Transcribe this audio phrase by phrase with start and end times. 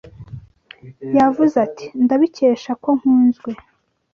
[1.17, 3.51] Yavuze ati: "Ndabikesha ko nkunzwe."